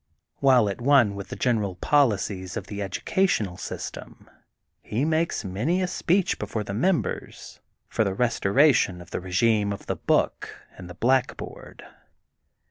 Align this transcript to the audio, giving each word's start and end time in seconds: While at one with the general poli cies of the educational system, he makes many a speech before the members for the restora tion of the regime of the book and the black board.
While 0.37 0.67
at 0.67 0.81
one 0.81 1.13
with 1.13 1.27
the 1.27 1.35
general 1.35 1.75
poli 1.75 2.15
cies 2.17 2.57
of 2.57 2.65
the 2.65 2.81
educational 2.81 3.55
system, 3.55 4.27
he 4.81 5.05
makes 5.05 5.45
many 5.45 5.79
a 5.79 5.85
speech 5.87 6.39
before 6.39 6.63
the 6.63 6.73
members 6.73 7.59
for 7.87 8.03
the 8.03 8.15
restora 8.15 8.73
tion 8.73 8.99
of 8.99 9.11
the 9.11 9.19
regime 9.21 9.71
of 9.71 9.85
the 9.85 9.95
book 9.97 10.57
and 10.75 10.89
the 10.89 10.95
black 10.95 11.37
board. 11.37 11.83